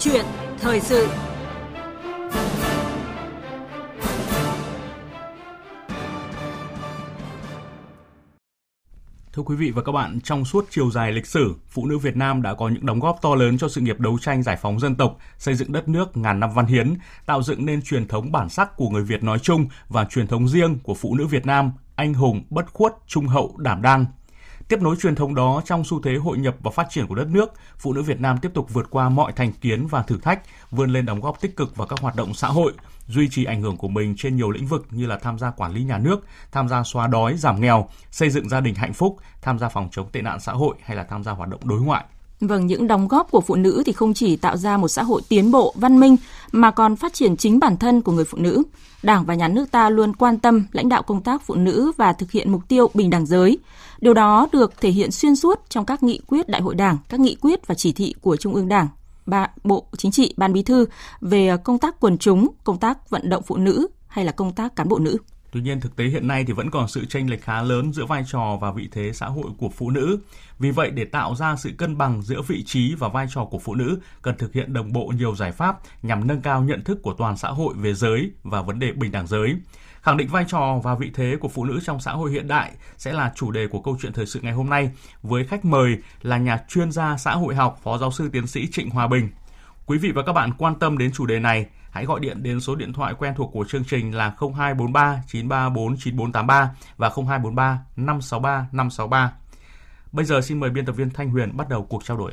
[0.00, 0.24] chuyện
[0.58, 1.08] thời sự
[9.32, 12.16] Thưa quý vị và các bạn, trong suốt chiều dài lịch sử, phụ nữ Việt
[12.16, 14.80] Nam đã có những đóng góp to lớn cho sự nghiệp đấu tranh giải phóng
[14.80, 16.94] dân tộc, xây dựng đất nước ngàn năm văn hiến,
[17.26, 20.48] tạo dựng nên truyền thống bản sắc của người Việt nói chung và truyền thống
[20.48, 24.06] riêng của phụ nữ Việt Nam, anh hùng, bất khuất, trung hậu, đảm đang.
[24.68, 27.28] Tiếp nối truyền thống đó trong xu thế hội nhập và phát triển của đất
[27.28, 30.42] nước, phụ nữ Việt Nam tiếp tục vượt qua mọi thành kiến và thử thách,
[30.70, 32.72] vươn lên đóng góp tích cực vào các hoạt động xã hội,
[33.06, 35.72] duy trì ảnh hưởng của mình trên nhiều lĩnh vực như là tham gia quản
[35.72, 36.20] lý nhà nước,
[36.52, 39.88] tham gia xóa đói, giảm nghèo, xây dựng gia đình hạnh phúc, tham gia phòng
[39.92, 42.04] chống tệ nạn xã hội hay là tham gia hoạt động đối ngoại.
[42.40, 45.22] Vâng, những đóng góp của phụ nữ thì không chỉ tạo ra một xã hội
[45.28, 46.16] tiến bộ, văn minh
[46.52, 48.62] mà còn phát triển chính bản thân của người phụ nữ.
[49.02, 52.12] Đảng và nhà nước ta luôn quan tâm lãnh đạo công tác phụ nữ và
[52.12, 53.58] thực hiện mục tiêu bình đẳng giới.
[54.00, 57.20] Điều đó được thể hiện xuyên suốt trong các nghị quyết đại hội Đảng, các
[57.20, 58.88] nghị quyết và chỉ thị của Trung ương Đảng,
[59.26, 60.86] ba, Bộ Chính trị, Ban Bí thư
[61.20, 64.76] về công tác quần chúng, công tác vận động phụ nữ hay là công tác
[64.76, 65.16] cán bộ nữ.
[65.50, 68.06] Tuy nhiên, thực tế hiện nay thì vẫn còn sự chênh lệch khá lớn giữa
[68.06, 70.18] vai trò và vị thế xã hội của phụ nữ.
[70.58, 73.58] Vì vậy, để tạo ra sự cân bằng giữa vị trí và vai trò của
[73.58, 77.02] phụ nữ, cần thực hiện đồng bộ nhiều giải pháp nhằm nâng cao nhận thức
[77.02, 79.56] của toàn xã hội về giới và vấn đề bình đẳng giới.
[80.02, 82.72] Khẳng định vai trò và vị thế của phụ nữ trong xã hội hiện đại
[82.96, 84.90] sẽ là chủ đề của câu chuyện thời sự ngày hôm nay
[85.22, 88.66] với khách mời là nhà chuyên gia xã hội học, Phó giáo sư tiến sĩ
[88.72, 89.28] Trịnh Hòa Bình.
[89.88, 92.60] Quý vị và các bạn quan tâm đến chủ đề này, hãy gọi điện đến
[92.60, 98.66] số điện thoại quen thuộc của chương trình là 0243 934 9483 và 0243 563
[98.72, 99.32] 563.
[100.12, 102.32] Bây giờ xin mời biên tập viên Thanh Huyền bắt đầu cuộc trao đổi.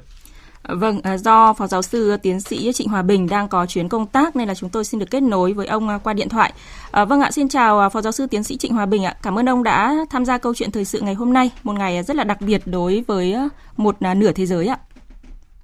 [0.63, 4.07] Vâng, à, do Phó Giáo sư Tiến sĩ Trịnh Hòa Bình đang có chuyến công
[4.07, 6.53] tác nên là chúng tôi xin được kết nối với ông à, qua điện thoại.
[6.91, 9.17] À, vâng ạ, xin chào Phó Giáo sư Tiến sĩ Trịnh Hòa Bình ạ.
[9.23, 12.03] Cảm ơn ông đã tham gia câu chuyện thời sự ngày hôm nay, một ngày
[12.03, 13.35] rất là đặc biệt đối với
[13.77, 14.77] một nửa thế giới ạ.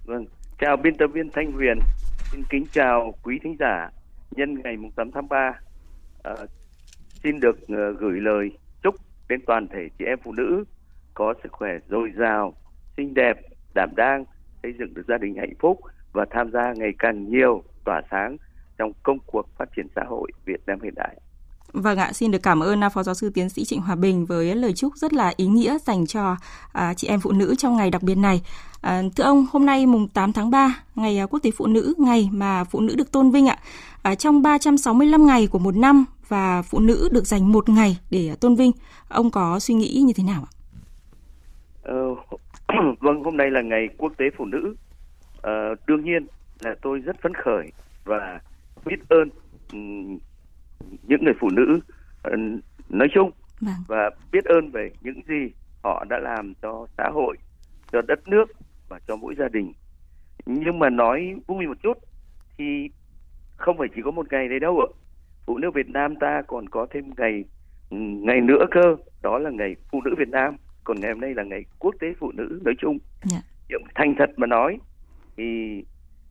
[0.06, 0.25] Vâng,
[0.62, 1.80] chào biên tập viên Thanh Huyền,
[2.31, 3.90] xin kính chào quý thính giả
[4.31, 5.38] nhân ngày 8 tháng 3.
[5.38, 5.53] À,
[6.24, 6.47] ờ,
[7.24, 8.52] xin được uh, gửi lời
[8.84, 8.96] chúc
[9.30, 10.63] đến toàn thể chị em phụ nữ
[11.13, 12.53] có sức khỏe dồi dào,
[12.97, 13.38] xinh đẹp,
[13.75, 14.25] đảm đang
[14.63, 15.80] xây dựng được gia đình hạnh phúc
[16.13, 18.38] và tham gia ngày càng nhiều tỏa sáng
[18.78, 21.18] trong công cuộc phát triển xã hội Việt Nam hiện đại.
[21.74, 24.26] Vâng ạ, xin được cảm ơn à, Phó Giáo sư Tiến sĩ Trịnh Hòa Bình
[24.26, 26.36] với lời chúc rất là ý nghĩa dành cho
[26.74, 28.42] à, chị em phụ nữ trong ngày đặc biệt này.
[28.82, 31.94] À, thưa ông, hôm nay mùng 8 tháng 3, ngày à, Quốc tế Phụ nữ,
[31.98, 33.58] ngày mà phụ nữ được tôn vinh ạ.
[34.02, 38.30] À, trong 365 ngày của một năm và phụ nữ được dành một ngày để
[38.30, 38.72] à, tôn vinh,
[39.10, 40.52] ông có suy nghĩ như thế nào ạ?
[41.81, 42.16] Ờ,
[43.00, 44.76] vâng, hôm nay là ngày quốc tế phụ nữ.
[45.42, 46.28] À, đương nhiên
[46.60, 47.72] là tôi rất phấn khởi
[48.06, 48.40] và
[48.86, 49.30] biết ơn
[51.03, 51.80] những người phụ nữ
[52.28, 52.34] uh,
[52.90, 53.31] nói chung
[53.62, 53.75] vâng.
[53.88, 55.52] và biết ơn về những gì
[55.84, 57.38] họ đã làm cho xã hội,
[57.92, 58.46] cho đất nước
[58.90, 59.74] và cho mỗi gia đình.
[60.46, 61.97] Nhưng mà nói vui một chút
[62.58, 62.90] thì
[63.58, 64.88] không phải chỉ có một ngày đấy đâu ạ.
[65.46, 67.44] Phụ nữ Việt Nam ta còn có thêm ngày
[68.24, 71.44] ngày nữa cơ, đó là ngày phụ nữ Việt Nam còn ngày hôm nay là
[71.44, 72.98] ngày quốc tế phụ nữ nói chung
[73.31, 73.44] yeah.
[73.69, 73.78] Dạ.
[73.96, 74.78] thành thật mà nói
[75.38, 75.44] thì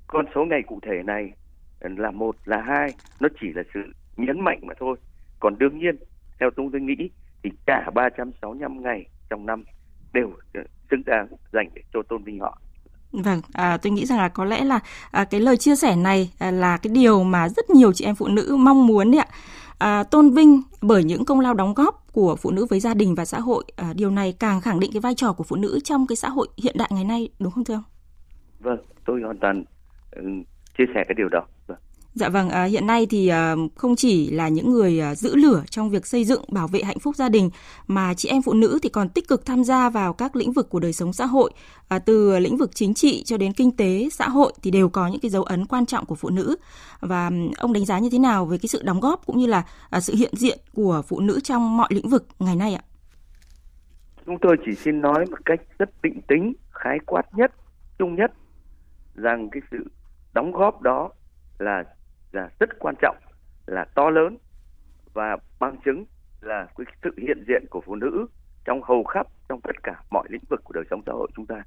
[0.07, 1.33] con số ngày cụ thể này
[1.81, 3.81] là một là hai nó chỉ là sự
[4.27, 4.97] nhấn mạnh mà thôi
[5.41, 5.97] còn đương nhiên
[6.41, 7.11] theo tôi tôi nghĩ
[7.43, 9.65] thì cả 365 ngày trong năm
[10.13, 10.33] đều
[10.91, 12.59] xứng đáng dành để cho tôn vinh họ
[13.13, 16.31] Vâng, à, tôi nghĩ rằng là có lẽ là à, cái lời chia sẻ này
[16.39, 19.27] à, là cái điều mà rất nhiều chị em phụ nữ mong muốn đấy ạ.
[19.79, 23.15] À, tôn vinh bởi những công lao đóng góp của phụ nữ với gia đình
[23.15, 23.65] và xã hội.
[23.77, 26.29] À, điều này càng khẳng định cái vai trò của phụ nữ trong cái xã
[26.29, 27.83] hội hiện đại ngày nay, đúng không thưa ông?
[28.61, 29.65] Vâng, tôi hoàn toàn
[30.19, 30.25] uh,
[30.79, 31.47] chia sẻ cái điều đó.
[31.67, 31.79] Vâng.
[32.15, 35.63] Dạ vâng, à, hiện nay thì à, không chỉ là những người à, giữ lửa
[35.71, 37.51] trong việc xây dựng bảo vệ hạnh phúc gia đình
[37.87, 40.71] mà chị em phụ nữ thì còn tích cực tham gia vào các lĩnh vực
[40.71, 41.51] của đời sống xã hội,
[41.89, 45.09] à, từ lĩnh vực chính trị cho đến kinh tế, xã hội thì đều có
[45.09, 46.57] những cái dấu ấn quan trọng của phụ nữ.
[47.01, 49.65] Và ông đánh giá như thế nào về cái sự đóng góp cũng như là
[49.91, 52.83] à, sự hiện diện của phụ nữ trong mọi lĩnh vực ngày nay ạ?
[54.27, 57.53] Chúng tôi chỉ xin nói một cách rất định tính, khái quát nhất,
[57.99, 58.33] chung nhất
[59.15, 59.79] rằng cái sự
[60.33, 61.11] đóng góp đó
[61.59, 61.85] là
[62.33, 63.17] là rất quan trọng
[63.67, 64.37] là to lớn
[65.13, 66.05] và bằng chứng
[66.41, 68.27] là cái sự hiện diện của phụ nữ
[68.65, 71.47] trong hầu khắp trong tất cả mọi lĩnh vực của đời sống xã hội chúng
[71.47, 71.63] ta.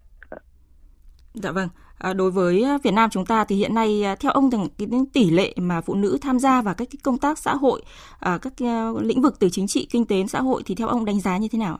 [1.33, 1.69] Dạ vâng.
[1.97, 5.31] À, đối với Việt Nam chúng ta thì hiện nay theo ông thì cái tỷ
[5.31, 7.81] lệ mà phụ nữ tham gia vào các cái công tác xã hội,
[8.19, 11.05] à, các uh, lĩnh vực từ chính trị, kinh tế, xã hội thì theo ông
[11.05, 11.79] đánh giá như thế nào?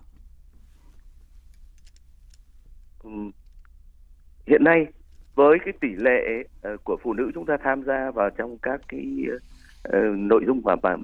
[3.04, 3.10] Ừ.
[4.48, 4.86] Hiện nay
[5.36, 6.44] với cái tỷ lệ
[6.74, 9.26] uh, của phụ nữ chúng ta tham gia vào trong các cái
[9.88, 10.96] uh, nội dung mà mà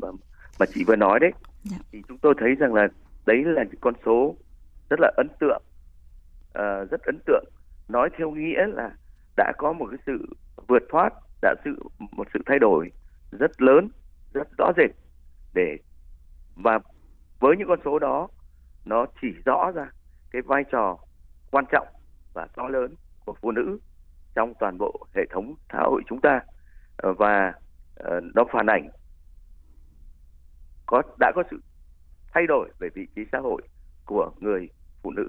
[0.59, 1.31] mà chị vừa nói đấy.
[1.63, 1.77] Dạ.
[1.91, 2.87] thì chúng tôi thấy rằng là
[3.25, 4.35] đấy là những con số
[4.89, 5.61] rất là ấn tượng
[6.49, 7.43] uh, rất ấn tượng
[7.87, 8.91] nói theo nghĩa là
[9.37, 10.25] đã có một cái sự
[10.67, 11.75] vượt thoát đã sự
[12.11, 12.91] một sự thay đổi
[13.31, 13.89] rất lớn
[14.33, 14.91] rất rõ rệt
[15.53, 15.77] để
[16.55, 16.79] và
[17.39, 18.27] với những con số đó
[18.85, 19.91] nó chỉ rõ ra
[20.31, 20.97] cái vai trò
[21.51, 21.87] quan trọng
[22.33, 23.79] và to lớn của phụ nữ
[24.39, 26.39] trong toàn bộ hệ thống xã hội chúng ta
[26.97, 27.53] ờ, và
[27.95, 28.89] ờ, nó phản ảnh
[30.85, 31.57] có đã có sự
[32.33, 33.61] thay đổi về vị trí xã hội
[34.05, 34.69] của người
[35.03, 35.27] phụ nữ.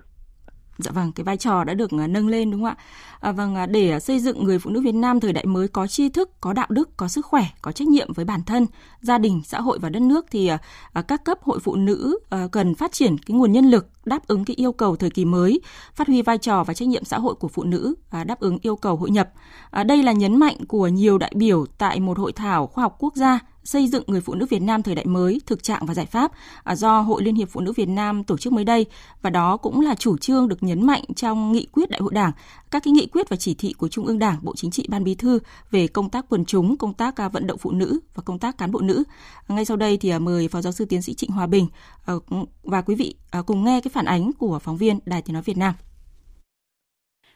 [0.79, 2.77] Dạ vâng, cái vai trò đã được ờ, nâng lên đúng không ạ?
[3.21, 5.69] À, vâng, à, để à, xây dựng người phụ nữ Việt Nam thời đại mới
[5.69, 8.67] có tri thức, có đạo đức, có sức khỏe, có trách nhiệm với bản thân,
[9.01, 10.59] gia đình, xã hội và đất nước thì à,
[10.93, 12.19] à các cấp hội phụ nữ
[12.53, 15.61] cần phát triển cái nguồn nhân lực đáp ứng cái yêu cầu thời kỳ mới,
[15.95, 17.95] phát huy vai trò và trách nhiệm xã hội của phụ nữ,
[18.27, 19.31] đáp ứng yêu cầu hội nhập.
[19.71, 22.97] À, đây là nhấn mạnh của nhiều đại biểu tại một hội thảo khoa học
[22.99, 25.95] quốc gia xây dựng người phụ nữ Việt Nam thời đại mới, thực trạng và
[25.95, 26.33] giải pháp
[26.65, 28.87] à, do Hội Liên hiệp Phụ nữ Việt Nam tổ chức mới đây
[29.23, 32.33] và đó cũng là chủ trương được nhấn mạnh trong nghị quyết đại hội Đảng,
[32.71, 35.05] các cái nghị quyết và chỉ thị của Trung ương Đảng, Bộ Chính trị, Ban
[35.05, 35.39] Bí thư
[35.71, 38.59] về công tác quần chúng, công tác à, vận động phụ nữ và công tác
[38.59, 39.05] cán bộ nữ.
[39.49, 41.67] Ngay sau đây thì à, mời Phó Giáo sư Tiến sĩ Trịnh Hòa Bình
[42.11, 42.19] Ờ,
[42.63, 45.43] và quý vị ờ, cùng nghe cái phản ánh của phóng viên Đài Tiếng nói
[45.43, 45.75] Việt Nam.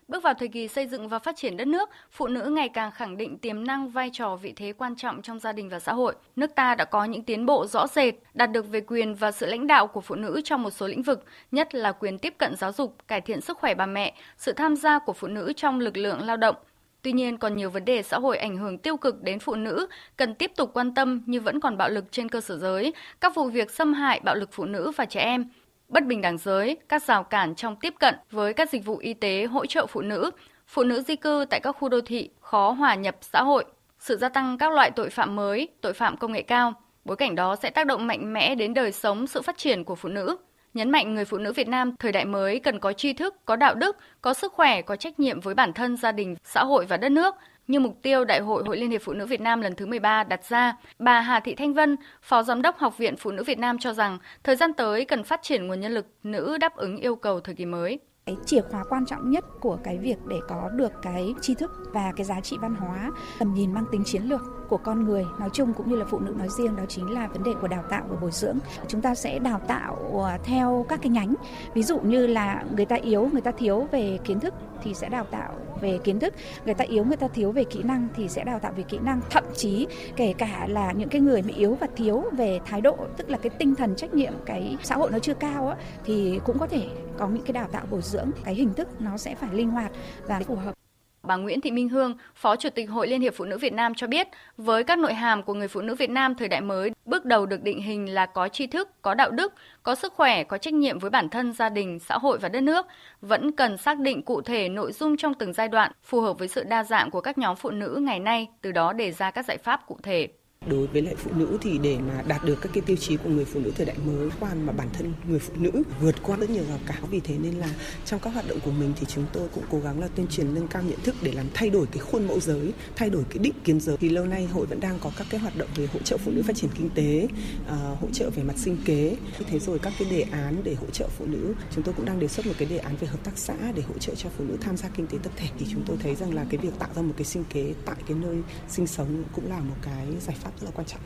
[0.09, 2.91] Bước vào thời kỳ xây dựng và phát triển đất nước, phụ nữ ngày càng
[2.91, 5.93] khẳng định tiềm năng vai trò vị thế quan trọng trong gia đình và xã
[5.93, 6.15] hội.
[6.37, 9.47] Nước ta đã có những tiến bộ rõ rệt, đạt được về quyền và sự
[9.47, 12.57] lãnh đạo của phụ nữ trong một số lĩnh vực, nhất là quyền tiếp cận
[12.57, 15.81] giáo dục, cải thiện sức khỏe bà mẹ, sự tham gia của phụ nữ trong
[15.81, 16.57] lực lượng lao động.
[17.05, 19.87] Tuy nhiên, còn nhiều vấn đề xã hội ảnh hưởng tiêu cực đến phụ nữ
[20.17, 23.35] cần tiếp tục quan tâm như vẫn còn bạo lực trên cơ sở giới, các
[23.35, 25.45] vụ việc xâm hại bạo lực phụ nữ và trẻ em,
[25.89, 29.15] bất bình đẳng giới, các rào cản trong tiếp cận với các dịch vụ y
[29.15, 30.31] tế hỗ trợ phụ nữ,
[30.67, 33.65] phụ nữ di cư tại các khu đô thị khó hòa nhập xã hội,
[33.99, 36.73] sự gia tăng các loại tội phạm mới, tội phạm công nghệ cao.
[37.05, 39.95] Bối cảnh đó sẽ tác động mạnh mẽ đến đời sống, sự phát triển của
[39.95, 40.37] phụ nữ.
[40.75, 43.57] Nhấn mạnh người phụ nữ Việt Nam thời đại mới cần có tri thức, có
[43.57, 46.87] đạo đức, có sức khỏe, có trách nhiệm với bản thân, gia đình, xã hội
[46.87, 47.35] và đất nước,
[47.69, 50.25] như mục tiêu Đại hội Hội Liên hiệp Phụ nữ Việt Nam lần thứ 13
[50.25, 53.59] đặt ra, bà Hà Thị Thanh Vân, Phó Giám đốc Học viện Phụ nữ Việt
[53.59, 56.97] Nam cho rằng thời gian tới cần phát triển nguồn nhân lực nữ đáp ứng
[56.97, 60.41] yêu cầu thời kỳ mới cái chìa khóa quan trọng nhất của cái việc để
[60.49, 64.03] có được cái tri thức và cái giá trị văn hóa, tầm nhìn mang tính
[64.05, 66.83] chiến lược của con người nói chung cũng như là phụ nữ nói riêng, đó
[66.89, 68.59] chính là vấn đề của đào tạo và bồi dưỡng.
[68.89, 71.35] Chúng ta sẽ đào tạo ờ, theo các cái nhánh.
[71.75, 75.09] Ví dụ như là người ta yếu, người ta thiếu về kiến thức thì sẽ
[75.09, 76.35] đào tạo về kiến thức.
[76.65, 78.99] Người ta yếu người ta thiếu về kỹ năng thì sẽ đào tạo về kỹ
[79.03, 79.21] năng.
[79.31, 79.87] Thậm chí
[80.17, 83.39] kể cả là những cái người bị yếu và thiếu về thái độ tức là
[83.39, 86.67] cái tinh thần trách nhiệm cái xã hội nó chưa cao á, thì cũng có
[86.67, 86.87] thể
[87.19, 88.31] có những cái đào tạo bồi dưỡng.
[88.45, 89.93] Cái hình thức nó sẽ phải linh hoạt
[90.27, 90.84] và phù hợp.
[91.27, 93.95] Bà Nguyễn Thị Minh Hương, Phó Chủ tịch Hội Liên hiệp Phụ nữ Việt Nam
[93.95, 96.93] cho biết, với các nội hàm của người phụ nữ Việt Nam thời đại mới,
[97.05, 100.45] bước đầu được định hình là có tri thức, có đạo đức, có sức khỏe,
[100.45, 102.87] có trách nhiệm với bản thân, gia đình, xã hội và đất nước,
[103.21, 106.49] vẫn cần xác định cụ thể nội dung trong từng giai đoạn phù hợp với
[106.49, 109.45] sự đa dạng của các nhóm phụ nữ ngày nay, từ đó đề ra các
[109.45, 110.29] giải pháp cụ thể
[110.67, 113.31] đối với lại phụ nữ thì để mà đạt được các cái tiêu chí của
[113.31, 115.71] người phụ nữ thời đại mới quan mà bản thân người phụ nữ
[116.01, 117.69] vượt qua rất nhiều rào cản vì thế nên là
[118.05, 120.55] trong các hoạt động của mình thì chúng tôi cũng cố gắng là tuyên truyền
[120.55, 123.39] nâng cao nhận thức để làm thay đổi cái khuôn mẫu giới thay đổi cái
[123.39, 123.97] định kiến giới.
[123.97, 126.31] Thì lâu nay hội vẫn đang có các cái hoạt động về hỗ trợ phụ
[126.31, 127.29] nữ phát triển kinh tế
[127.63, 129.17] uh, hỗ trợ về mặt sinh kế.
[129.47, 132.21] Thế rồi các cái đề án để hỗ trợ phụ nữ chúng tôi cũng đang
[132.21, 134.45] đề xuất một cái đề án về hợp tác xã để hỗ trợ cho phụ
[134.45, 135.49] nữ tham gia kinh tế tập thể.
[135.59, 137.97] Thì chúng tôi thấy rằng là cái việc tạo ra một cái sinh kế tại
[138.07, 138.37] cái nơi
[138.69, 141.01] sinh sống cũng là một cái giải pháp rất là quan trọng.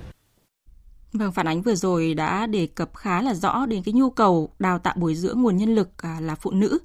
[1.13, 4.51] Vâng, phản ánh vừa rồi đã đề cập khá là rõ đến cái nhu cầu
[4.59, 6.79] đào tạo bồi dưỡng nguồn nhân lực à, là phụ nữ.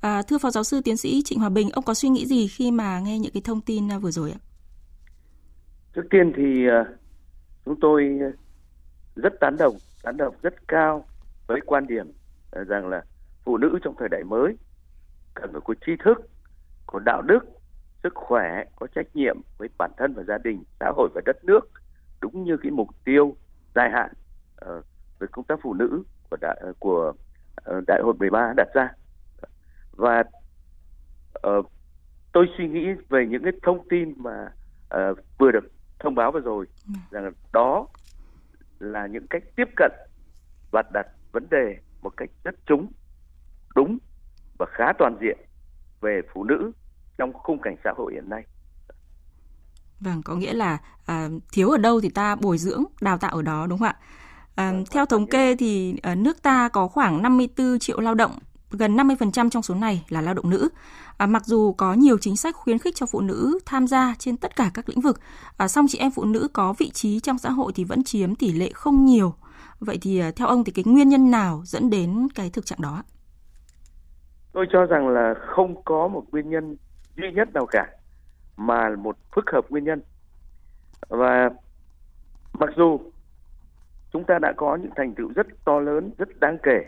[0.00, 2.48] À, thưa Phó Giáo sư Tiến sĩ Trịnh Hòa Bình, ông có suy nghĩ gì
[2.48, 4.40] khi mà nghe những cái thông tin à, vừa rồi ạ?
[5.94, 6.84] Trước tiên thì à,
[7.64, 8.18] chúng tôi
[9.16, 11.04] rất tán đồng, tán đồng rất cao
[11.46, 12.12] với quan điểm
[12.52, 13.02] rằng là
[13.44, 14.56] phụ nữ trong thời đại mới
[15.34, 16.30] cần phải có tri thức,
[16.86, 17.38] có đạo đức,
[18.02, 21.44] sức khỏe, có trách nhiệm với bản thân và gia đình, xã hội và đất
[21.44, 21.70] nước
[22.20, 23.36] đúng như cái mục tiêu
[23.74, 24.12] dài hạn
[24.64, 24.84] uh,
[25.18, 27.12] về công tác phụ nữ của đại của
[27.70, 28.90] uh, đại hội 13 đặt ra
[29.92, 30.24] và
[31.48, 31.66] uh,
[32.32, 34.52] tôi suy nghĩ về những cái thông tin mà
[34.94, 36.92] uh, vừa được thông báo vừa rồi ừ.
[37.10, 37.86] rằng đó
[38.78, 39.92] là những cách tiếp cận
[40.70, 42.92] và đặt vấn đề một cách rất trúng
[43.74, 43.98] đúng
[44.58, 45.38] và khá toàn diện
[46.00, 46.72] về phụ nữ
[47.18, 48.44] trong khung cảnh xã hội hiện nay
[50.00, 53.42] Vâng, có nghĩa là à, thiếu ở đâu thì ta bồi dưỡng, đào tạo ở
[53.42, 53.96] đó đúng không ạ?
[54.54, 58.38] À, theo thống kê thì à, nước ta có khoảng 54 triệu lao động,
[58.70, 60.68] gần 50% trong số này là lao động nữ.
[61.16, 64.36] À, mặc dù có nhiều chính sách khuyến khích cho phụ nữ tham gia trên
[64.36, 65.20] tất cả các lĩnh vực,
[65.56, 68.34] à, song chị em phụ nữ có vị trí trong xã hội thì vẫn chiếm
[68.34, 69.34] tỷ lệ không nhiều.
[69.80, 72.80] Vậy thì à, theo ông thì cái nguyên nhân nào dẫn đến cái thực trạng
[72.82, 73.02] đó?
[74.52, 76.76] Tôi cho rằng là không có một nguyên nhân
[77.16, 77.86] duy nhất nào cả
[78.58, 80.02] mà một phức hợp nguyên nhân.
[81.08, 81.50] Và
[82.52, 83.00] mặc dù
[84.12, 86.84] chúng ta đã có những thành tựu rất to lớn rất đáng kể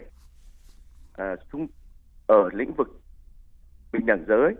[1.13, 1.37] à,
[2.27, 3.01] ở lĩnh vực
[3.93, 4.55] bình đẳng giới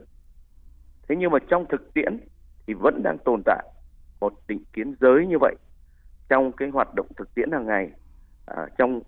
[1.09, 2.21] thế nhưng mà trong thực tiễn
[2.67, 3.67] thì vẫn đang tồn tại
[4.21, 5.55] một định kiến giới như vậy
[6.29, 7.91] trong cái hoạt động thực tiễn hàng ngày
[8.47, 9.01] à, trong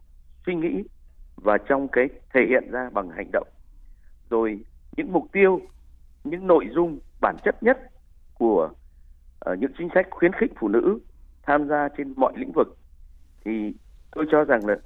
[0.46, 0.82] suy nghĩ
[1.36, 3.48] và trong cái thể hiện ra bằng hành động.
[4.30, 4.64] Rồi
[4.96, 5.60] những mục tiêu
[6.24, 7.91] những nội dung bản chất nhất
[8.42, 8.70] của
[9.50, 10.98] uh, những chính sách khuyến khích phụ nữ
[11.42, 12.68] tham gia trên mọi lĩnh vực
[13.44, 13.74] thì
[14.10, 14.76] tôi cho rằng là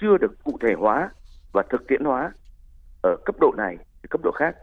[0.00, 1.10] chưa được cụ thể hóa
[1.52, 2.32] và thực tiễn hóa
[3.02, 3.76] ở cấp độ này
[4.10, 4.56] cấp độ khác.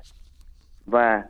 [0.85, 1.23] Và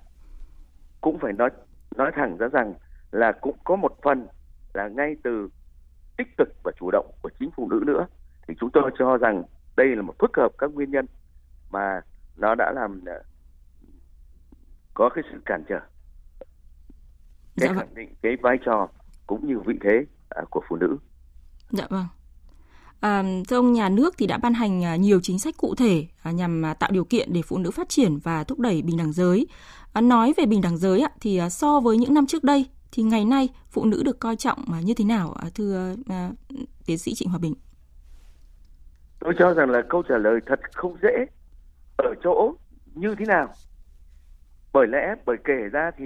[1.02, 1.50] cũng phải nói
[1.96, 2.74] nói thẳng ra rằng
[3.12, 4.28] là cũng có một phần
[4.74, 5.50] là ngay từ
[6.18, 8.08] tích cực và chủ động của chính phụ nữ nữa.
[8.48, 9.44] Thì chúng tôi cho rằng
[9.78, 11.06] đây là một phức hợp các nguyên nhân
[11.72, 12.02] mà
[12.38, 13.24] nó đã làm ờ,
[14.94, 15.80] có cái sự cản trở
[17.60, 18.88] cái dạ khẳng định cái vai trò
[19.28, 20.98] cũng như vị thế à, của phụ nữ.
[21.72, 22.06] Dạ vâng.
[23.00, 26.08] À, thưa ông, nhà nước thì đã ban hành à, nhiều chính sách cụ thể
[26.24, 28.98] à, nhằm à, tạo điều kiện để phụ nữ phát triển và thúc đẩy bình
[28.98, 29.48] đẳng giới.
[30.02, 33.50] Nói về bình đẳng giới thì so với những năm trước đây thì ngày nay
[33.70, 35.96] phụ nữ được coi trọng như thế nào thưa
[36.86, 37.54] tiến sĩ Trịnh Hòa Bình?
[39.20, 41.26] Tôi cho rằng là câu trả lời thật không dễ
[41.98, 42.54] ở chỗ
[42.96, 43.48] như thế nào.
[44.74, 46.06] Bởi lẽ bởi kể ra thì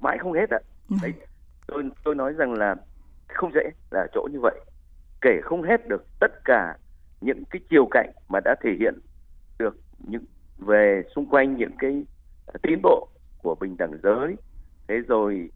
[0.00, 0.58] mãi không hết ạ.
[0.90, 0.96] Ừ.
[1.02, 1.12] Đấy,
[1.66, 2.74] tôi tôi nói rằng là
[3.28, 4.60] không dễ là chỗ như vậy.
[5.20, 6.76] Kể không hết được tất cả
[7.20, 8.94] những cái chiều cạnh mà đã thể hiện
[9.58, 10.24] được những
[10.58, 12.04] về xung quanh những cái
[12.62, 13.08] tiến bộ
[13.42, 14.36] của bình đẳng giới
[14.88, 15.50] thế rồi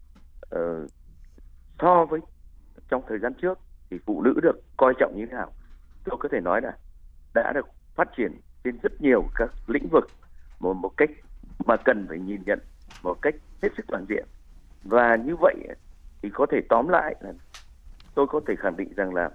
[0.56, 0.90] uh,
[1.80, 2.20] so với
[2.88, 3.58] trong thời gian trước
[3.90, 5.52] thì phụ nữ được coi trọng như thế nào
[6.04, 6.72] tôi có thể nói là
[7.34, 10.06] đã được phát triển trên rất nhiều các lĩnh vực
[10.60, 11.10] một một cách
[11.66, 12.58] mà cần phải nhìn nhận
[13.02, 14.26] một cách hết sức toàn diện
[14.84, 15.54] và như vậy
[16.22, 17.32] thì có thể tóm lại là
[18.14, 19.30] tôi có thể khẳng định rằng là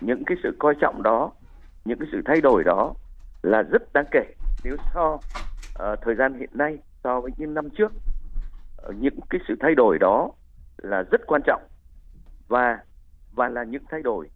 [0.00, 1.32] những cái sự coi trọng đó
[1.84, 2.94] những cái sự thay đổi đó
[3.42, 7.70] là rất đáng kể nếu so uh, thời gian hiện nay so với những năm
[7.70, 7.92] trước.
[8.88, 10.30] Uh, những cái sự thay đổi đó
[10.76, 11.62] là rất quan trọng
[12.48, 12.78] và
[13.32, 14.30] và là những thay đổi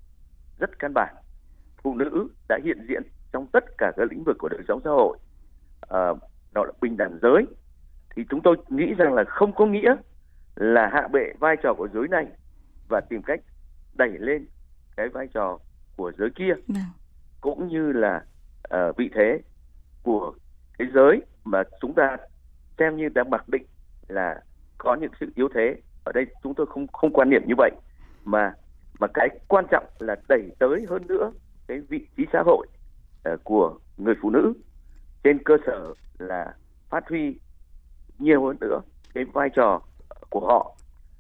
[0.59, 1.15] rất căn bản.
[1.83, 3.03] Phụ nữ đã hiện diện
[3.33, 5.19] trong tất cả các lĩnh vực của đời sống xã hội.
[5.83, 6.19] Uh,
[6.53, 7.47] đó là bình đẳng giới
[8.17, 9.97] thì chúng tôi nghĩ rằng là không có nghĩa
[10.55, 12.27] là hạ bệ vai trò của giới này
[12.89, 13.41] và tìm cách
[13.95, 14.47] đẩy lên
[14.97, 15.59] cái vai trò
[15.97, 16.55] của giới kia.
[16.69, 16.83] Vâng.
[17.41, 18.25] cũng như là
[18.75, 19.41] uh, vị thế
[20.03, 20.33] của
[20.79, 22.17] cái giới mà chúng ta
[22.79, 23.67] xem như đã mặc định
[24.09, 24.43] là
[24.79, 25.77] có những sự yếu thế.
[26.05, 27.71] Ở đây chúng tôi không không quan niệm như vậy
[28.25, 28.53] mà
[29.01, 31.33] mà cái quan trọng là đẩy tới hơn nữa
[31.67, 32.67] cái vị trí xã hội
[33.33, 34.53] uh, của người phụ nữ.
[35.25, 36.55] Trên cơ sở là
[36.91, 37.39] phát huy
[38.19, 38.81] nhiều hơn nữa
[39.15, 39.81] cái vai trò
[40.31, 40.77] của họ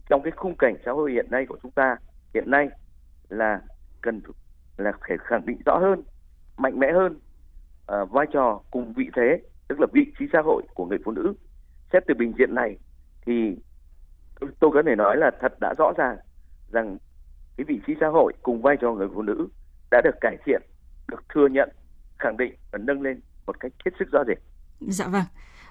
[0.08, 1.96] trong cái khung cảnh xã hội hiện nay của chúng ta
[2.34, 2.68] hiện nay
[3.28, 3.60] là
[4.00, 4.20] cần
[4.76, 6.02] là phải khẳng định rõ hơn
[6.56, 7.20] mạnh mẽ hơn
[7.92, 11.12] uh, vai trò cùng vị thế tức là vị trí xã hội của người phụ
[11.12, 11.34] nữ
[11.92, 12.78] xét từ bình diện này
[13.26, 13.56] thì
[14.60, 16.16] tôi có thể nói là thật đã rõ ràng
[16.72, 16.98] rằng
[17.56, 19.48] cái vị trí xã hội cùng vai trò người phụ nữ
[19.90, 20.62] đã được cải thiện
[21.08, 21.68] được thừa nhận
[22.18, 24.38] khẳng định và nâng lên một cách hết sức rõ rệt.
[24.80, 25.22] Dạ vâng.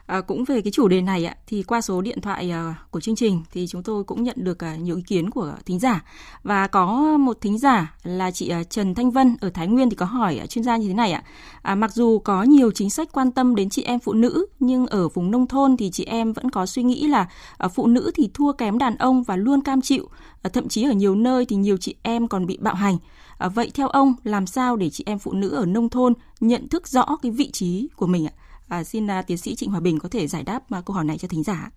[0.08, 3.00] À, cũng về cái chủ đề này ạ, thì qua số điện thoại à, của
[3.00, 6.04] chương trình thì chúng tôi cũng nhận được à, nhiều ý kiến của thính giả
[6.44, 9.96] và có một thính giả là chị à, Trần Thanh Vân ở Thái Nguyên thì
[9.96, 11.24] có hỏi à, chuyên gia như thế này ạ.
[11.62, 14.88] À, mặc dù có nhiều chính sách quan tâm đến chị em phụ nữ nhưng
[14.88, 18.12] ở vùng nông thôn thì chị em vẫn có suy nghĩ là à, phụ nữ
[18.16, 20.10] thì thua kém đàn ông và luôn cam chịu.
[20.42, 22.98] À, thậm chí ở nhiều nơi thì nhiều chị em còn bị bạo hành.
[23.38, 26.70] À, vậy theo ông làm sao để chị em phụ nữ ở nông thôn nhận
[26.70, 28.34] thức rõ cái vị trí của mình ạ?
[28.68, 31.06] À, xin uh, tiến sĩ Trịnh Hòa Bình có thể giải đáp uh, câu hỏi
[31.06, 31.70] này cho thính giả.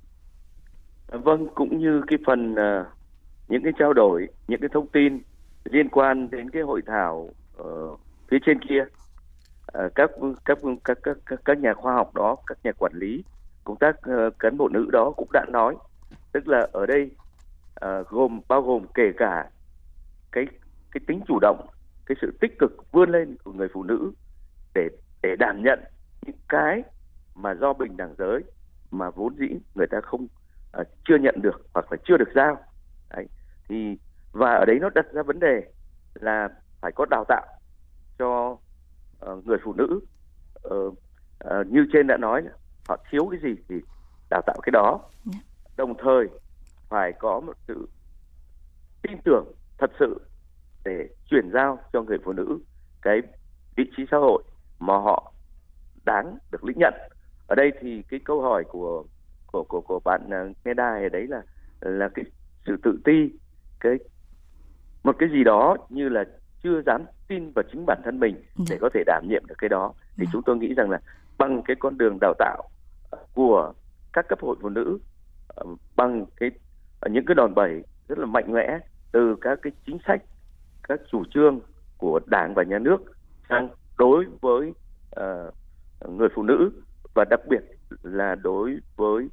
[1.08, 2.86] À, vâng, cũng như cái phần uh,
[3.48, 5.18] những cái trao đổi, những cái thông tin
[5.64, 7.30] liên quan đến cái hội thảo
[7.60, 8.84] uh, phía trên kia,
[9.78, 10.10] uh, các,
[10.44, 13.24] các các các các nhà khoa học đó, các nhà quản lý,
[13.64, 15.76] công tác uh, ờ, cán bộ nữ đó cũng đã nói,
[16.32, 17.10] tức là ở đây
[17.84, 19.50] uh, gồm bao gồm kể cả
[20.32, 20.46] cái
[20.92, 21.66] cái tính chủ động,
[22.06, 24.12] cái sự tích cực vươn lên của người phụ nữ
[24.74, 24.88] để
[25.22, 25.78] để đảm nhận
[26.26, 26.82] những cái
[27.34, 28.42] mà do bình đẳng giới
[28.90, 30.26] mà vốn dĩ người ta không
[30.80, 32.56] uh, chưa nhận được hoặc là chưa được giao.
[33.10, 33.26] Đấy.
[33.68, 33.98] Thì
[34.32, 35.62] và ở đấy nó đặt ra vấn đề
[36.14, 36.48] là
[36.80, 37.46] phải có đào tạo
[38.18, 38.56] cho
[39.30, 40.00] uh, người phụ nữ.
[40.68, 40.94] Uh,
[41.44, 42.42] uh, như trên đã nói
[42.88, 43.74] họ thiếu cái gì thì
[44.30, 45.00] đào tạo cái đó.
[45.24, 45.38] Dạ.
[45.76, 46.28] đồng thời
[46.88, 47.88] phải có một sự
[49.02, 50.20] tin tưởng thật sự
[50.84, 52.58] để chuyển giao cho người phụ nữ
[53.02, 53.20] cái
[53.76, 54.42] vị trí xã hội
[54.78, 55.32] mà họ
[56.04, 56.94] đáng được lĩnh nhận
[57.46, 59.04] ở đây thì cái câu hỏi của
[59.46, 60.20] của của của bạn
[60.64, 61.42] nghe đài đấy là
[61.80, 62.24] là cái
[62.66, 63.30] sự tự ti
[63.80, 63.98] cái
[65.04, 66.24] một cái gì đó như là
[66.62, 68.76] chưa dám tin vào chính bản thân mình để dạ.
[68.80, 70.30] có thể đảm nhiệm được cái đó thì dạ.
[70.32, 71.00] chúng tôi nghĩ rằng là
[71.38, 72.68] bằng cái con đường đào tạo
[73.34, 73.72] của
[74.12, 74.98] các cấp hội phụ nữ
[75.48, 75.64] ờ,
[75.96, 76.50] bằng cái
[77.10, 78.78] những cái đòn bẩy rất là mạnh mẽ
[79.12, 80.22] từ các cái chính sách
[80.88, 81.60] các chủ trương
[81.98, 82.98] của đảng và nhà nước
[83.48, 84.72] sang đối với
[85.20, 85.54] uh,
[86.08, 86.70] người phụ nữ
[87.14, 87.60] và đặc biệt
[88.02, 89.28] là đối với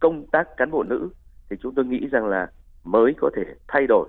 [0.00, 1.08] công tác cán bộ nữ
[1.50, 2.50] thì chúng tôi nghĩ rằng là
[2.84, 4.08] mới có thể thay đổi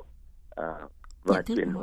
[0.61, 0.91] uh,
[1.23, 1.73] và chuyển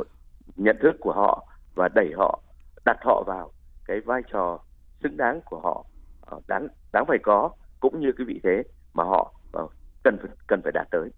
[0.56, 2.40] nhận thức của họ và đẩy họ
[2.84, 3.50] đặt họ vào
[3.84, 4.58] cái vai trò
[5.02, 5.84] xứng đáng của họ
[6.36, 8.62] uh, đáng đáng phải có cũng như cái vị thế
[8.94, 10.16] mà họ uh, cần
[10.46, 11.10] cần phải đạt tới.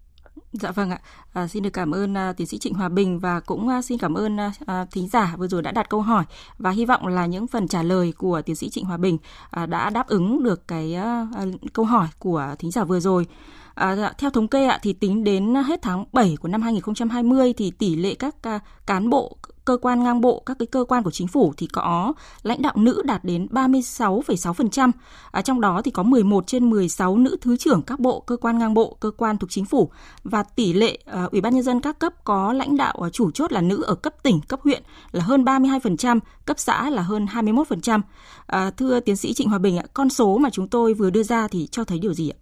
[0.51, 0.99] Dạ vâng ạ.
[1.33, 3.97] À, xin được cảm ơn à, tiến sĩ Trịnh Hòa Bình và cũng à, xin
[3.97, 6.23] cảm ơn à, à, thính giả vừa rồi đã đặt câu hỏi
[6.57, 9.17] và hy vọng là những phần trả lời của tiến sĩ Trịnh Hòa Bình
[9.49, 13.27] à, đã đáp ứng được cái à, à câu hỏi của thính giả vừa rồi.
[13.75, 17.53] À, dạ, theo thống kê ạ thì tính đến hết tháng 7 của năm 2020
[17.53, 21.03] thì tỷ lệ các à, cán bộ cơ quan ngang bộ, các cái cơ quan
[21.03, 24.91] của chính phủ thì có lãnh đạo nữ đạt đến 36,6%.
[25.31, 28.57] À, trong đó thì có 11 trên 16 nữ thứ trưởng các bộ, cơ quan
[28.57, 29.89] ngang bộ, cơ quan thuộc chính phủ
[30.23, 33.31] và tỷ lệ à, Ủy ban nhân dân các cấp có lãnh đạo à, chủ
[33.31, 37.25] chốt là nữ ở cấp tỉnh, cấp huyện là hơn 32%, cấp xã là hơn
[37.25, 38.01] 21%.
[38.47, 41.23] À, thưa tiến sĩ Trịnh Hòa Bình ạ, con số mà chúng tôi vừa đưa
[41.23, 42.37] ra thì cho thấy điều gì ạ?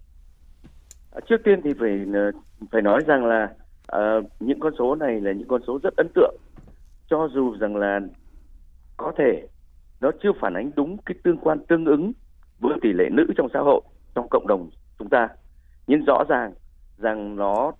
[1.10, 2.30] À, trước tiên thì phải à,
[2.72, 3.48] phải nói rằng là
[3.96, 6.36] uh, những con số này là những con số rất ấn tượng
[7.08, 8.00] cho dù rằng là
[8.96, 9.48] có thể
[10.00, 12.12] nó chưa phản ánh đúng cái tương quan tương ứng
[12.60, 13.80] với tỷ lệ nữ trong xã hội
[14.14, 15.28] trong cộng đồng chúng ta.
[15.86, 16.54] Nhưng rõ ràng
[16.98, 17.72] rằng nó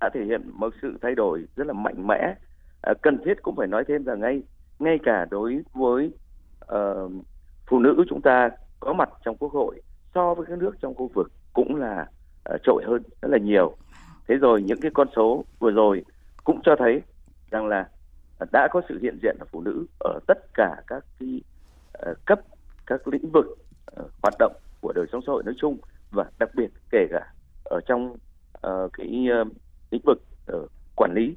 [0.00, 2.34] đã thể hiện một sự thay đổi rất là mạnh mẽ.
[2.82, 4.42] À, cần thiết cũng phải nói thêm rằng ngay
[4.78, 6.12] ngay cả đối với
[6.74, 7.12] uh,
[7.66, 8.50] phụ nữ chúng ta
[8.80, 9.82] có mặt trong quốc hội
[10.14, 12.06] so với các nước trong khu vực cũng là
[12.54, 13.76] uh, trội hơn rất là nhiều.
[14.28, 16.04] Thế rồi những cái con số vừa rồi
[16.44, 17.02] cũng cho thấy
[17.50, 17.88] rằng là
[18.52, 21.40] đã có sự hiện diện của phụ nữ ở tất cả các cái
[21.92, 22.40] ờ, cấp
[22.86, 23.46] các lĩnh vực
[23.86, 25.78] ờ, hoạt động của đời sống xã hội nói chung
[26.10, 27.32] và đặc biệt kể cả
[27.64, 28.16] ở trong
[28.66, 29.48] uh, cái uh,
[29.90, 30.22] lĩnh vực
[30.52, 31.36] uh, quản lý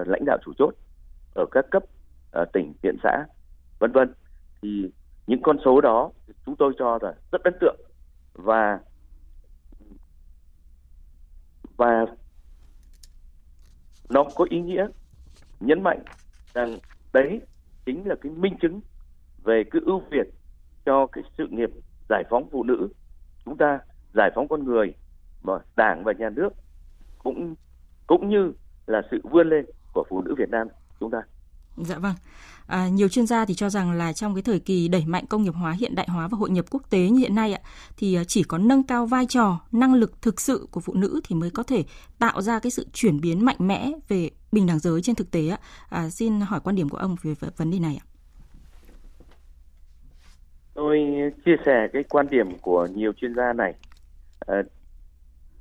[0.00, 0.74] uh, lãnh đạo chủ chốt
[1.34, 1.82] ở các cấp
[2.42, 3.24] uh, tỉnh huyện xã
[3.78, 4.12] vân vân.
[4.62, 4.90] Thì
[5.26, 6.10] những con số đó
[6.46, 7.80] chúng tôi cho là rất ấn tượng
[8.34, 8.80] và
[11.76, 12.06] và
[14.08, 14.86] nó có ý nghĩa
[15.60, 16.02] nhấn mạnh
[16.58, 16.78] rằng
[17.12, 17.40] đấy
[17.86, 18.80] chính là cái minh chứng
[19.44, 20.26] về cái ưu việt
[20.84, 21.70] cho cái sự nghiệp
[22.08, 22.88] giải phóng phụ nữ
[23.44, 23.78] chúng ta
[24.14, 24.94] giải phóng con người
[25.42, 26.50] mà đảng và nhà nước
[27.18, 27.54] cũng
[28.06, 28.52] cũng như
[28.86, 30.68] là sự vươn lên của phụ nữ Việt Nam,
[31.00, 31.22] chúng ta.
[31.84, 32.14] Dạ vâng.
[32.66, 35.42] À, nhiều chuyên gia thì cho rằng là trong cái thời kỳ đẩy mạnh công
[35.42, 37.60] nghiệp hóa, hiện đại hóa và hội nhập quốc tế như hiện nay ạ,
[37.96, 41.20] thì à, chỉ có nâng cao vai trò, năng lực thực sự của phụ nữ
[41.24, 41.84] thì mới có thể
[42.18, 45.48] tạo ra cái sự chuyển biến mạnh mẽ về bình đẳng giới trên thực tế
[45.48, 45.58] ạ.
[45.88, 48.06] À, xin hỏi quan điểm của ông về vấn đề này ạ.
[50.74, 50.98] Tôi
[51.44, 53.74] chia sẻ cái quan điểm của nhiều chuyên gia này.
[54.40, 54.62] À,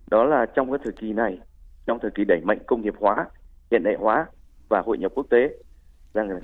[0.07, 1.39] đó là trong cái thời kỳ này,
[1.85, 3.25] trong thời kỳ đẩy mạnh công nghiệp hóa,
[3.71, 4.25] hiện đại hóa
[4.69, 5.49] và hội nhập quốc tế,
[6.13, 6.39] rằng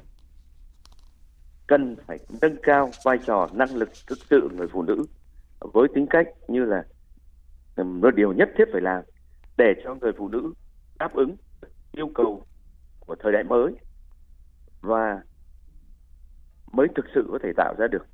[1.67, 5.05] cần phải nâng cao vai trò năng lực thực sự người phụ nữ
[5.59, 6.83] với tính cách như là
[7.83, 9.03] một điều nhất thiết phải làm
[9.57, 10.53] để cho người phụ nữ
[10.99, 11.35] đáp ứng
[11.91, 12.45] yêu cầu
[12.99, 13.75] của thời đại mới
[14.81, 15.21] và
[16.71, 18.05] mới thực sự có thể tạo ra được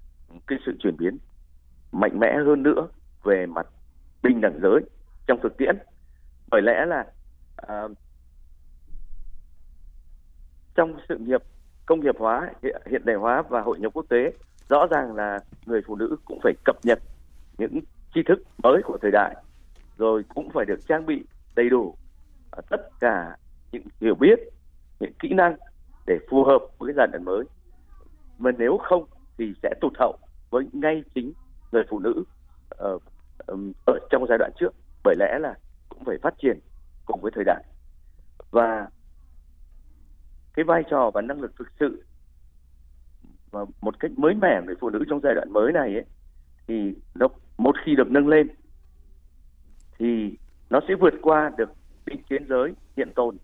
[0.48, 1.18] cái sự chuyển biến
[1.92, 2.88] mạnh mẽ hơn nữa
[3.24, 3.68] về mặt
[4.24, 4.82] bình đẳng giới
[5.28, 5.78] trong thực tiễn.
[6.48, 7.06] Bởi lẽ là
[7.62, 7.98] uh,
[10.80, 11.42] trong sự nghiệp
[11.86, 12.54] công nghiệp hóa,
[12.86, 14.32] hiện đại hóa và hội nhập quốc tế,
[14.70, 17.00] rõ ràng là người phụ nữ cũng phải cập nhật
[17.58, 17.80] những
[18.16, 19.36] tri thức mới của thời đại,
[19.98, 21.24] rồi cũng phải được trang bị
[21.56, 21.96] đầy đủ
[22.52, 23.38] à, tất cả
[23.72, 24.40] những hiểu biết,
[25.00, 25.56] những kỹ năng
[26.08, 27.44] để phù hợp với giai đoạn mới.
[28.38, 29.06] Mà nếu không
[29.38, 30.18] thì sẽ tụt hậu
[30.50, 31.34] với ngay chính
[31.72, 32.24] người phụ nữ
[32.70, 32.98] ờ,
[33.86, 35.54] ở trong giai đoạn trước, bởi lẽ là
[35.90, 36.60] cũng phải phát triển
[37.06, 37.64] cùng với thời đại.
[38.52, 38.88] Và
[40.60, 42.04] cái vai trò và năng lực thực sự
[43.52, 46.06] và một cách mới mẻ người phụ nữ trong giai đoạn mới này ấy,
[46.68, 48.48] thì nó một khi được nâng lên
[49.98, 50.38] thì
[50.70, 51.70] nó sẽ vượt qua được
[52.06, 53.38] định kiến giới hiện tồn.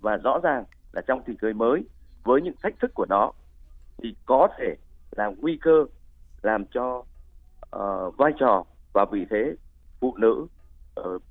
[0.00, 1.84] Và rõ ràng là trong thế giới mới
[2.24, 3.32] với những thách thức của nó
[3.98, 4.76] thì có thể
[5.10, 5.84] là nguy cơ
[6.42, 7.04] làm cho
[7.76, 9.54] uh, vai trò và vị thế
[10.00, 10.46] phụ nữ
[11.00, 11.22] uh,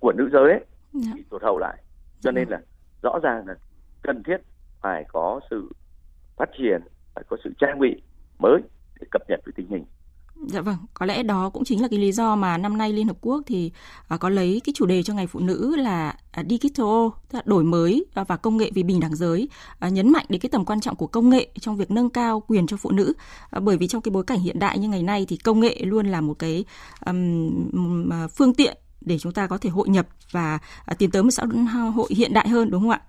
[0.00, 1.12] của nữ giới ấy, dạ.
[1.14, 1.82] bị tụt hậu lại.
[2.20, 2.60] Cho nên là
[3.02, 3.54] rõ ràng là
[4.02, 4.36] cần thiết
[4.82, 5.72] phải có sự
[6.36, 6.80] phát triển
[7.14, 8.02] phải có sự trang bị
[8.38, 8.62] mới
[9.00, 9.84] để cập nhật với tình hình
[10.46, 13.06] Dạ vâng, có lẽ đó cũng chính là cái lý do mà năm nay Liên
[13.06, 13.72] Hợp Quốc thì
[14.08, 17.42] à, có lấy cái chủ đề cho Ngày Phụ nữ là à, Digital, tức là
[17.44, 19.48] đổi mới à, và, công nghệ vì bình đẳng giới,
[19.80, 22.66] nhấn mạnh đến cái tầm quan trọng của công nghệ trong việc nâng cao quyền
[22.66, 23.12] cho phụ nữ.
[23.60, 26.06] Bởi vì trong cái bối cảnh hiện đại như ngày nay thì công nghệ luôn
[26.06, 26.64] là một cái
[27.06, 30.58] um, phương tiện để chúng ta có thể hội nhập và
[30.98, 31.44] tiến tới một xã
[31.94, 33.00] hội hiện đại hơn đúng không ạ?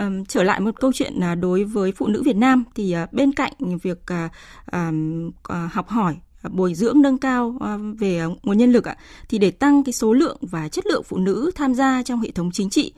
[0.00, 3.12] Um, trở lại một câu chuyện là đối với phụ nữ Việt Nam thì uh,
[3.12, 4.30] bên cạnh việc uh,
[4.72, 8.96] um, uh, học hỏi à, bồi dưỡng nâng cao à, về nguồn nhân lực ạ
[9.28, 12.30] thì để tăng cái số lượng và chất lượng phụ nữ tham gia trong hệ
[12.30, 12.94] thống chính trị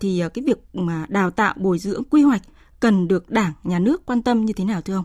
[0.00, 2.42] thì cái việc mà đào tạo bồi dưỡng quy hoạch
[2.80, 5.04] cần được đảng nhà nước quan tâm như thế nào thưa ông?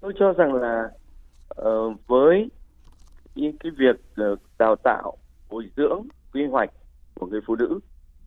[0.00, 0.88] Tôi cho rằng là
[1.60, 2.50] uh, với
[3.34, 4.24] những cái việc
[4.58, 5.16] đào tạo
[5.50, 6.70] bồi dưỡng quy hoạch
[7.14, 7.80] của người phụ nữ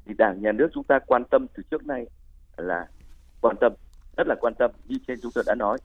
[0.05, 2.05] thì đảng nhà nước chúng ta quan tâm từ trước nay
[2.57, 2.87] là
[3.41, 3.73] quan tâm
[4.17, 5.77] rất là quan tâm như trên chúng tôi đã nói.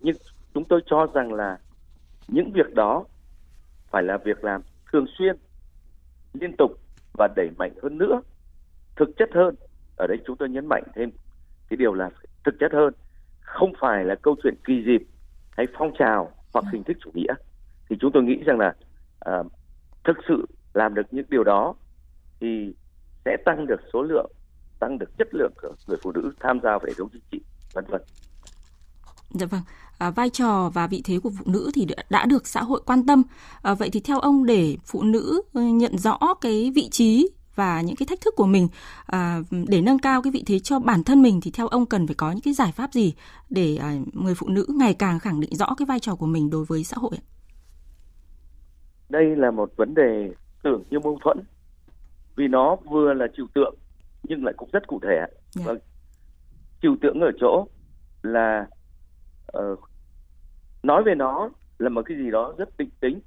[0.00, 0.16] Nhưng
[0.54, 1.58] chúng tôi cho rằng là
[2.28, 3.04] những việc đó
[3.90, 5.36] phải là việc làm thường xuyên
[6.32, 6.70] liên tục
[7.18, 8.20] và đẩy mạnh hơn nữa
[8.96, 9.54] thực chất hơn.
[9.96, 11.10] Ở đây chúng tôi nhấn mạnh thêm
[11.68, 12.10] cái điều là
[12.44, 12.94] thực chất hơn
[13.40, 15.06] không phải là câu chuyện kỳ dịp
[15.50, 17.34] hay phong trào hoặc hình thức chủ nghĩa.
[17.88, 18.74] Thì chúng tôi nghĩ rằng là
[19.30, 19.46] uh,
[20.04, 21.74] thực sự làm được những điều đó
[22.40, 22.74] thì
[23.24, 24.30] sẽ tăng được số lượng
[24.80, 27.40] tăng được chất lượng của người phụ nữ tham gia vào hệ thống chính trị
[27.74, 28.02] vân vân
[29.30, 29.60] Dạ vâng,
[29.98, 33.06] à, vai trò và vị thế của phụ nữ thì đã được xã hội quan
[33.06, 33.22] tâm.
[33.62, 37.80] À, vậy thì theo ông để phụ nữ ờ, nhận rõ cái vị trí và
[37.80, 38.68] những cái thách thức của mình
[39.06, 42.06] à, để nâng cao cái vị thế cho bản thân mình thì theo ông cần
[42.06, 43.14] phải có những cái giải pháp gì
[43.50, 46.50] để à, người phụ nữ ngày càng khẳng định rõ cái vai trò của mình
[46.50, 47.18] đối với xã hội?
[49.08, 50.30] Đây là một vấn đề
[50.62, 51.38] tưởng như mâu thuẫn
[52.36, 53.74] vì nó vừa là trừu tượng
[54.22, 55.14] nhưng lại cũng rất cụ thể.
[55.16, 55.30] Yeah.
[55.50, 55.64] Dạ.
[55.66, 55.78] Vâng.
[56.80, 57.66] Trừu tượng ở chỗ
[58.22, 58.66] là
[59.58, 59.78] uh,
[60.82, 63.20] nói về nó là một cái gì đó rất định tính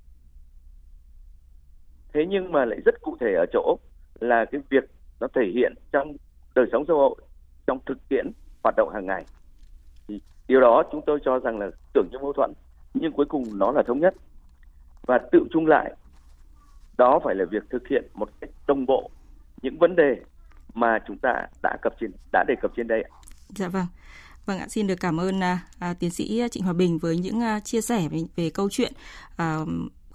[2.13, 3.77] thế nhưng mà lại rất cụ thể ở chỗ
[4.19, 4.83] là cái việc
[5.19, 6.15] nó thể hiện trong
[6.55, 7.15] đời sống xã hội
[7.67, 8.31] trong thực tiễn
[8.63, 9.25] hoạt động hàng ngày
[10.07, 12.53] thì điều đó chúng tôi cho rằng là tưởng như mâu thuẫn
[12.93, 14.13] nhưng cuối cùng nó là thống nhất
[15.07, 15.95] và tự chung lại
[16.97, 19.10] đó phải là việc thực hiện một cách đồng bộ
[19.62, 20.15] những vấn đề
[20.73, 23.03] mà chúng ta đã cập trên đã đề cập trên đây.
[23.49, 23.86] Dạ vâng.
[24.45, 27.41] Vâng ạ, xin được cảm ơn à, à, tiến sĩ Trịnh Hòa Bình với những
[27.41, 28.93] à, chia sẻ về, về câu chuyện
[29.38, 29.60] à,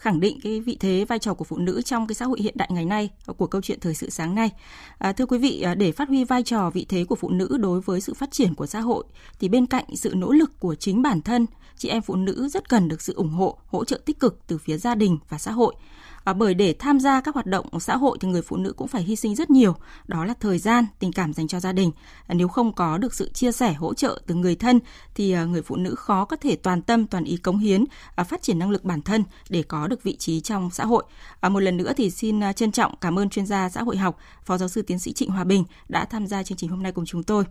[0.03, 2.55] khẳng định cái vị thế vai trò của phụ nữ trong cái xã hội hiện
[2.57, 4.51] đại ngày nay à, của câu chuyện thời sự sáng nay.
[4.99, 7.57] À, thưa quý vị, à, để phát huy vai trò vị thế của phụ nữ
[7.61, 9.05] đối với sự phát triển của xã hội
[9.41, 12.69] thì bên cạnh sự nỗ lực của chính bản thân, chị em phụ nữ rất
[12.69, 15.51] cần được sự ủng hộ, hỗ trợ tích cực từ phía gia đình và xã
[15.51, 15.75] hội.
[16.25, 18.89] À, bởi để tham gia các hoạt động xã hội thì người phụ nữ cũng
[18.89, 19.77] phải hy sinh rất nhiều,
[20.09, 21.91] đó là thời gian, tình cảm dành cho gia đình.
[22.27, 24.81] À, nếu không có được sự chia sẻ hỗ trợ từ người thân
[25.15, 28.25] thì à, người phụ nữ khó có thể toàn tâm toàn ý cống hiến, à,
[28.25, 31.05] phát triển năng lực bản thân để có được vị trí trong xã hội.
[31.41, 33.97] À, một lần nữa thì xin à, trân trọng cảm ơn chuyên gia xã hội
[33.97, 36.83] học, phó giáo sư tiến sĩ Trịnh Hòa Bình đã tham gia chương trình hôm
[36.83, 37.45] nay cùng chúng tôi.